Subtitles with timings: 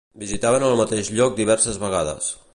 [0.21, 2.33] Visitaven el mateix lloc diverses vegades.